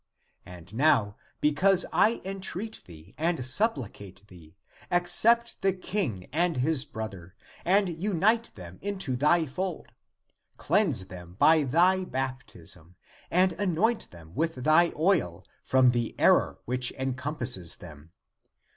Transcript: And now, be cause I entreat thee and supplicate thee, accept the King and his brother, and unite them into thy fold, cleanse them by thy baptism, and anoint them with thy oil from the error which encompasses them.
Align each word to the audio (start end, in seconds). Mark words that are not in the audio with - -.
And 0.47 0.73
now, 0.73 1.15
be 1.41 1.51
cause 1.53 1.85
I 1.93 2.21
entreat 2.25 2.81
thee 2.85 3.13
and 3.19 3.45
supplicate 3.45 4.23
thee, 4.29 4.57
accept 4.89 5.61
the 5.61 5.73
King 5.73 6.27
and 6.33 6.57
his 6.57 6.85
brother, 6.85 7.35
and 7.63 7.87
unite 7.87 8.45
them 8.55 8.79
into 8.81 9.15
thy 9.15 9.45
fold, 9.45 9.91
cleanse 10.57 11.05
them 11.05 11.35
by 11.37 11.61
thy 11.61 12.03
baptism, 12.03 12.95
and 13.29 13.53
anoint 13.59 14.09
them 14.09 14.33
with 14.33 14.55
thy 14.55 14.91
oil 14.97 15.45
from 15.63 15.91
the 15.91 16.15
error 16.19 16.57
which 16.65 16.91
encompasses 16.93 17.75
them. 17.75 18.11